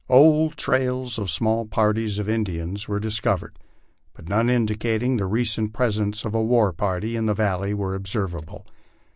[0.09, 3.59] Old trails of small parties of Indians were discovered,
[4.15, 8.65] but none indicating the recent presence of war par ties in that valley were observable.